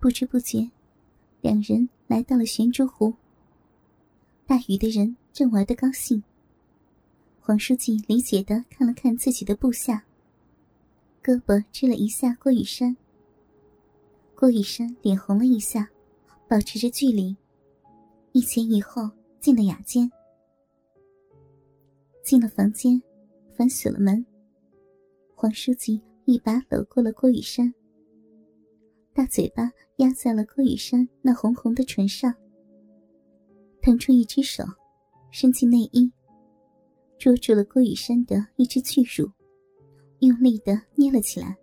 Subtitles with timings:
[0.00, 0.70] 不知不觉，
[1.42, 3.14] 两人来到了玄珠湖。
[4.46, 6.22] 大禹的人正玩得高兴。
[7.38, 10.06] 黄书记理解的看了看自己的部下，
[11.22, 12.96] 胳膊支了一下郭雨山。
[14.34, 15.90] 郭雨山脸红了一下，
[16.48, 17.36] 保持着距离，
[18.32, 20.10] 一前一后进了雅间。
[22.24, 23.02] 进了房间，
[23.54, 24.24] 反锁了门。
[25.34, 27.74] 黄书记一把搂过了郭雨山，
[29.12, 32.34] 大嘴巴压在了郭雨山那红红的唇上，
[33.82, 34.64] 腾出一只手，
[35.30, 36.10] 伸进内衣，
[37.18, 39.30] 捉住了郭雨山的一只巨乳，
[40.20, 41.56] 用力的捏了起来。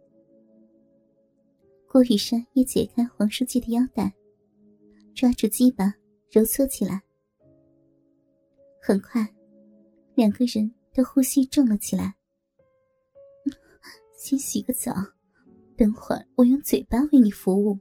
[1.89, 4.13] 郭雨山也解开黄书记的腰带，
[5.15, 5.95] 抓住鸡巴
[6.29, 7.01] 揉搓起来。
[8.81, 9.27] 很快，
[10.15, 12.13] 两个人的呼吸重了起来。
[14.17, 14.93] 先洗个澡，
[15.77, 17.77] 等会儿我用嘴巴为你服务。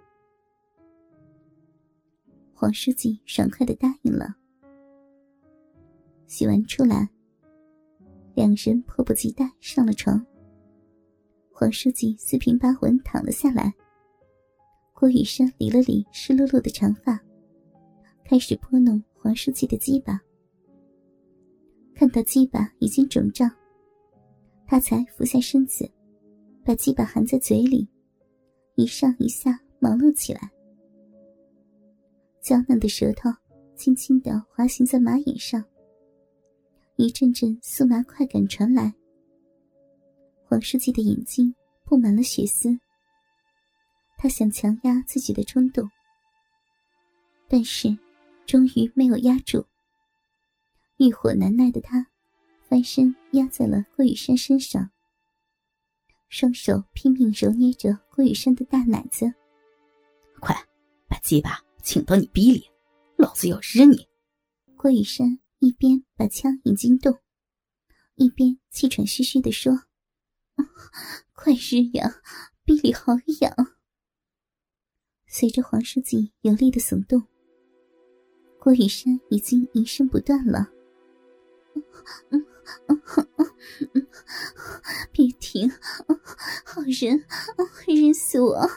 [2.53, 4.37] 黄书记爽快的答应了。
[6.27, 7.09] 洗完出来，
[8.35, 10.25] 两人迫不及待上了床。
[11.51, 13.73] 黄书记四平八稳躺了下来。
[14.93, 17.19] 郭雨山理了理湿漉漉的长发，
[18.25, 20.21] 开始拨弄黄书记的鸡巴。
[21.95, 23.51] 看到鸡巴已经肿胀，
[24.67, 25.91] 他才俯下身子。
[26.67, 27.87] 把鸡巴含在嘴里，
[28.75, 30.51] 一上一下忙碌起来。
[32.43, 33.31] 娇嫩的舌头
[33.77, 35.65] 轻轻的滑行在马眼上，
[36.97, 38.93] 一阵阵酥麻快感传来。
[40.45, 42.77] 黄书记的眼睛布满了血丝。
[44.19, 45.89] 他想强压自己的冲动，
[47.47, 47.97] 但是
[48.45, 49.65] 终于没有压住。
[50.97, 52.09] 欲火难耐的他，
[52.69, 54.91] 翻身压在了郭雨山身上。
[56.29, 59.33] 双手拼命揉捏着郭雨山的大奶子，
[60.41, 60.55] 快
[61.09, 62.69] 把鸡巴请到你逼里，
[63.17, 64.09] 老子要日你！
[64.77, 67.19] 郭雨山一边把枪引进洞，
[68.17, 69.73] 一边气喘吁吁地说
[71.33, 72.21] ：“快日呀，
[72.65, 73.55] 逼里好痒！”
[75.29, 77.23] 随着黄书记有力的耸动，
[78.59, 80.71] 郭雨山已经淫声不断了。
[85.13, 85.71] 别停！
[86.65, 87.25] 好人，
[87.87, 88.69] 人死我！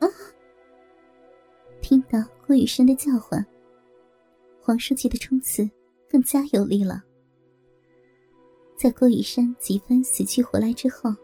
[1.82, 3.44] 听到郭雨山的叫唤，
[4.60, 5.68] 黄书记的冲刺
[6.08, 7.02] 更加有力了。
[8.76, 11.14] 在郭雨山几番死去活来之后，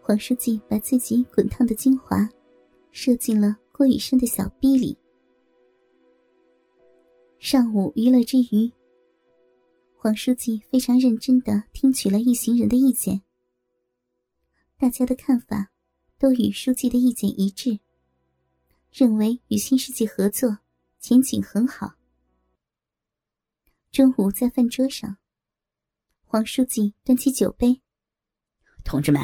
[0.00, 2.28] 黄书记把自己滚烫的精华
[2.90, 4.96] 射进了郭雨山的小臂里。
[7.38, 8.72] 上午娱乐之余。
[10.02, 13.22] 黄书记非常认真的听取了一行人的意见，
[14.76, 15.70] 大家的看法
[16.18, 17.78] 都与书记的意见一致，
[18.90, 20.58] 认为与新世纪合作
[20.98, 21.94] 前景很好。
[23.92, 25.18] 中午在饭桌上，
[26.24, 27.80] 黄书记端起酒杯
[28.82, 29.22] ：“同志们，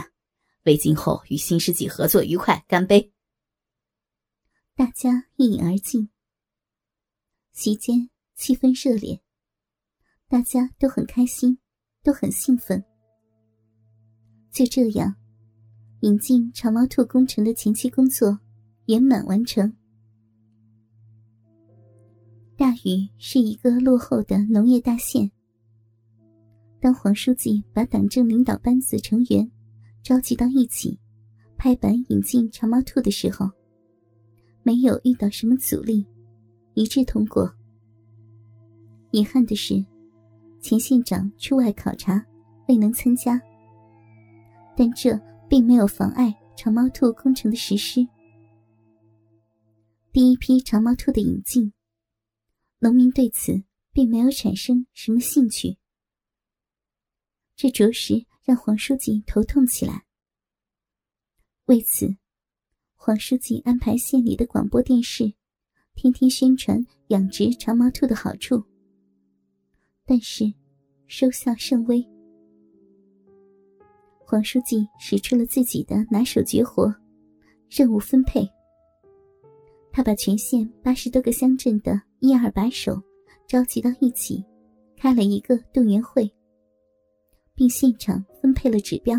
[0.62, 3.12] 为今后与新世纪合作愉快，干杯！”
[4.76, 6.08] 大家一饮而尽，
[7.50, 9.20] 席间气氛热烈。
[10.30, 11.56] 大家都很开心，
[12.04, 12.84] 都很兴奋。
[14.50, 15.14] 就这样，
[16.00, 18.38] 引进长毛兔工程的前期工作
[18.88, 19.72] 圆满完成。
[22.58, 25.30] 大禹是一个落后的农业大县。
[26.78, 29.50] 当黄书记把党政领导班子成员
[30.02, 30.98] 召集到一起，
[31.56, 33.50] 拍板引进长毛兔的时候，
[34.62, 36.06] 没有遇到什么阻力，
[36.74, 37.50] 一致通过。
[39.10, 39.82] 遗憾的是。
[40.60, 42.24] 秦县长出外考察，
[42.68, 43.40] 未能参加，
[44.76, 48.06] 但这并没有妨碍长毛兔工程的实施。
[50.12, 51.72] 第一批长毛兔的引进，
[52.80, 55.78] 农民对此并没有产生什么兴趣，
[57.54, 60.04] 这着实让黄书记头痛起来。
[61.66, 62.16] 为此，
[62.96, 65.32] 黄书记安排县里的广播电视，
[65.94, 68.62] 天天宣传养殖长毛兔的好处。
[70.10, 70.50] 但是，
[71.06, 72.02] 收效甚微。
[74.16, 76.90] 黄书记使出了自己的拿手绝活——
[77.68, 78.48] 任务分配。
[79.92, 82.98] 他把全县八十多个乡镇的一二把手
[83.46, 84.42] 召集到一起，
[84.96, 86.32] 开了一个动员会，
[87.54, 89.14] 并现场分配了指标。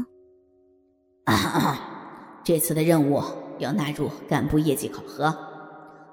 [2.44, 3.22] 这次的任务
[3.60, 5.32] 要纳入干部业绩考核，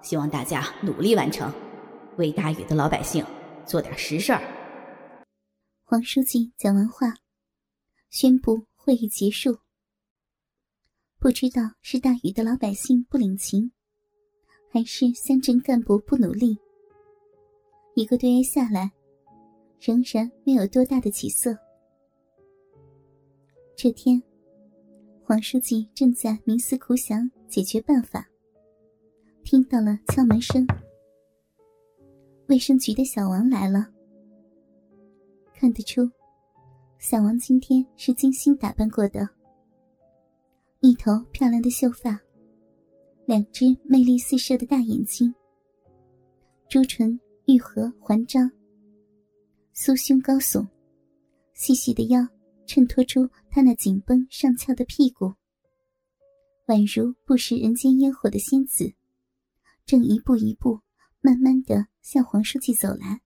[0.02, 1.50] 希望大家努力完成，
[2.18, 3.24] 为大禹的老百姓
[3.64, 4.42] 做点实事儿。
[5.88, 7.14] 黄书记讲完话，
[8.10, 9.56] 宣布会议结束。
[11.20, 13.70] 不知道是大禹的老百姓不领情，
[14.68, 16.58] 还是乡镇干部不努力。
[17.94, 18.90] 一个多月下来，
[19.80, 21.56] 仍然没有多大的起色。
[23.76, 24.20] 这天，
[25.22, 28.28] 黄书记正在冥思苦想解决办法，
[29.44, 30.66] 听到了敲门声。
[32.48, 33.92] 卫生局的小王来了。
[35.58, 36.02] 看得出，
[36.98, 39.26] 小王今天是精心打扮过的。
[40.80, 42.20] 一头漂亮的秀发，
[43.24, 45.34] 两只魅力四射的大眼睛，
[46.68, 48.50] 朱唇玉合环张，
[49.74, 50.68] 酥胸高耸，
[51.54, 52.20] 细细的腰
[52.66, 55.32] 衬托出他那紧绷上翘的屁股，
[56.66, 58.92] 宛如不食人间烟火的仙子，
[59.86, 60.80] 正一步一步
[61.22, 63.22] 慢慢的向黄书记走来。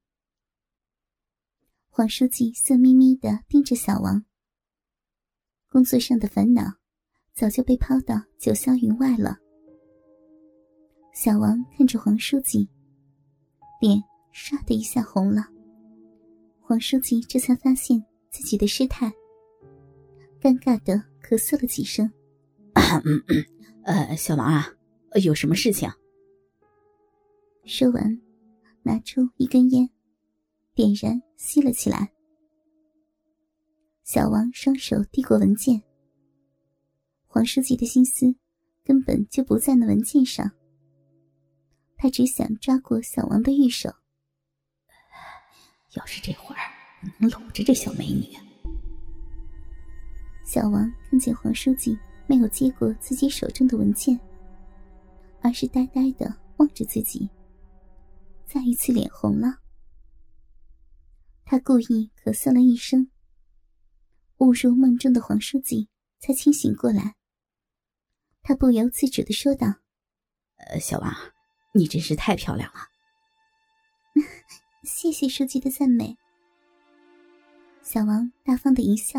[1.92, 4.24] 黄书记色眯眯的盯着小王，
[5.68, 6.62] 工作上的烦恼。
[7.32, 9.38] 早就被抛到九霄云外了。
[11.14, 12.68] 小王看着黄书记，
[13.80, 13.98] 脸
[14.34, 15.46] 唰的一下红了。
[16.60, 19.10] 黄书记这才发现自己的失态，
[20.40, 22.10] 尴尬的咳嗽了几声。
[23.84, 24.66] 呃，小王啊，
[25.22, 25.90] 有什么事情？
[27.64, 28.20] 说完，
[28.82, 29.88] 拿出一根烟，
[30.80, 32.10] 点燃吸了起来。
[34.02, 35.82] 小王双手递过文件。
[37.26, 38.34] 黄书记的心思
[38.82, 40.50] 根本就不在那文件上，
[41.98, 43.90] 他只想抓过小王的玉手。
[45.96, 46.62] 要是这会儿
[47.18, 48.34] 能搂着这小美女，
[50.46, 54.18] 小王看见黄书记没有接过自己手中的文件，
[55.42, 57.28] 而是呆呆的望着自己，
[58.46, 59.58] 再一次脸红了。
[61.50, 63.10] 他故意咳嗽了一声，
[64.36, 65.88] 误入梦中的黄书记
[66.20, 67.16] 才清醒过来。
[68.40, 69.66] 他不由自主的说道
[70.70, 71.12] ：“呃，小王，
[71.74, 72.78] 你真是太漂亮了。
[74.86, 76.16] ”谢谢书记的赞美。
[77.82, 79.18] 小王大方的一笑，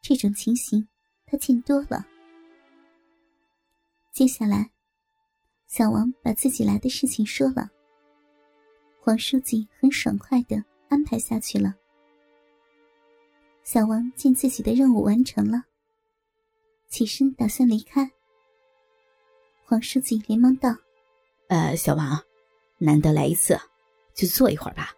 [0.00, 0.86] 这种情形
[1.26, 2.06] 他见多了。
[4.12, 4.70] 接下来，
[5.66, 7.68] 小王把自己来的事情说了。
[9.00, 11.74] 黄书记很爽快的安排下去了。
[13.62, 15.64] 小王见自己的任务完成了。
[16.88, 18.08] 起身打算离开，
[19.64, 20.74] 黄书记连忙道
[21.48, 22.22] ：“呃，小王，
[22.78, 23.58] 难得来一次，
[24.14, 24.94] 就坐一会儿吧。”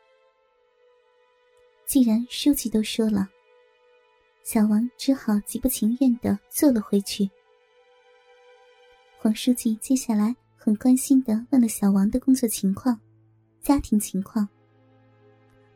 [1.86, 3.26] 既然书记都说了，
[4.44, 7.28] 小王只好极不情愿的坐了回去。
[9.18, 13.00] 黄书记接下来很关心的问了小王的工作情况、
[13.62, 14.46] 家庭情况。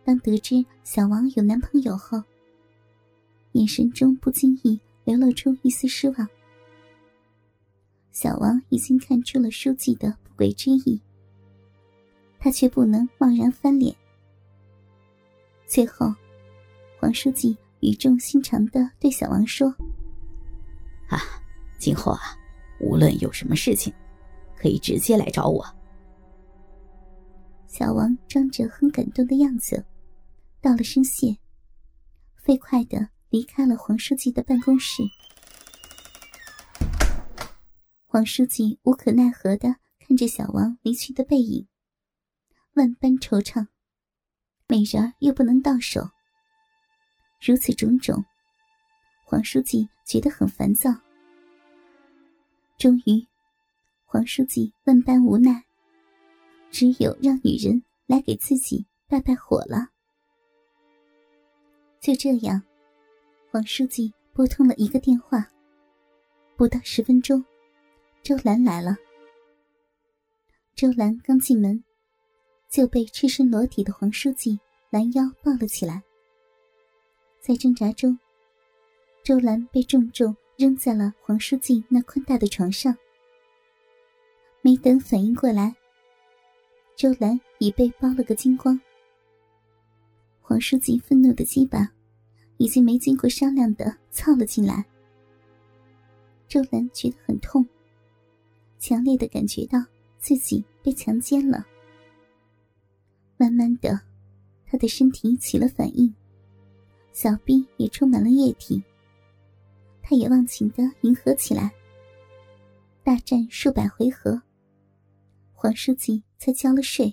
[0.04, 2.22] 当得知小王有男朋友后，
[3.52, 4.80] 眼神中不经意。
[5.04, 6.28] 流露出一丝失望。
[8.12, 11.02] 小王已经看出了书记的不轨之意，
[12.38, 13.92] 他却不能贸然翻脸。
[15.66, 16.14] 最后，
[17.00, 19.74] 黄书记语重心长的对小王说
[21.10, 21.18] ：“啊，
[21.80, 22.20] 今后啊，
[22.78, 23.92] 无论有什么事情，
[24.56, 25.66] 可以直接来找我。”
[27.66, 29.84] 小王装着很感动的样子，
[30.62, 31.36] 道了声谢，
[32.36, 33.10] 飞快的。
[33.30, 35.02] 离开了黄书记的办公室，
[38.04, 41.66] 黄书记无可奈何的看着小王离去的背影，
[42.74, 43.68] 万般惆怅。
[44.68, 46.10] 美人儿又不能到手，
[47.40, 48.22] 如此种种，
[49.24, 50.90] 黄书记觉得很烦躁。
[52.76, 53.26] 终于，
[54.04, 55.64] 黄书记万般无奈，
[56.70, 59.91] 只有让女人来给自己败败火了。
[62.02, 62.60] 就这样。
[63.48, 65.48] 黄书记拨通了一个电话。
[66.56, 67.44] 不到十分钟，
[68.24, 68.96] 周兰来了。
[70.74, 71.82] 周兰刚进门，
[72.68, 74.58] 就被赤身裸体的黄书记
[74.90, 76.02] 拦腰抱了起来。
[77.40, 78.18] 在挣扎中，
[79.22, 82.96] 周兰被重重扔在了黄书记那宽大的床上。
[84.60, 85.72] 没等反应过来，
[86.96, 88.80] 周兰已被剥了个精光。
[90.42, 91.90] 黄书记愤怒的鸡巴。
[92.58, 94.84] 已经没经过商量的操了进来，
[96.46, 97.66] 周兰觉得很痛，
[98.78, 99.84] 强烈的感觉到
[100.18, 101.66] 自己被强奸了。
[103.36, 104.00] 慢慢的，
[104.64, 106.14] 他的身体起了反应，
[107.12, 108.80] 小臂也充满了液体。
[110.00, 111.72] 他也忘情的迎合起来。
[113.02, 114.40] 大战数百回合，
[115.52, 117.12] 黄书记才交了税。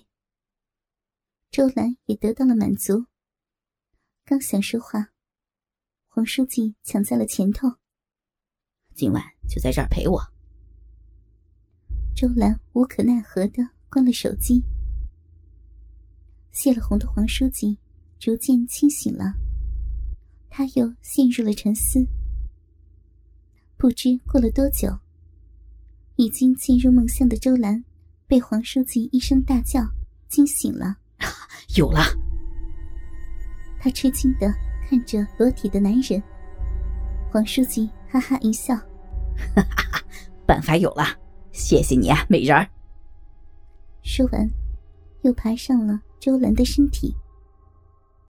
[1.50, 3.04] 周兰也得到了满足，
[4.30, 5.10] 刚想说话。
[6.06, 7.68] 黄书记抢在了前头。
[8.94, 10.22] 今晚就在这儿陪我。
[12.14, 14.62] 周兰无可奈何的关了手机。
[16.52, 17.76] 泄了洪的黄书记
[18.20, 19.34] 逐渐清醒了，
[20.48, 21.98] 他又陷入了沉思。
[23.76, 24.96] 不知过了多久，
[26.14, 27.84] 已经进入梦乡的周兰
[28.28, 29.80] 被黄书记一声大叫
[30.28, 30.98] 惊醒了。
[31.76, 32.29] 有了！
[33.80, 34.52] 他吃惊的
[34.88, 36.22] 看着裸体的男人。
[37.30, 38.74] 黄书记哈哈一笑
[39.56, 40.04] ：“哈哈，
[40.46, 41.04] 办法有了，
[41.52, 42.68] 谢谢你啊，美人儿。”
[44.02, 44.48] 说完，
[45.22, 47.14] 又爬上了周兰的身体。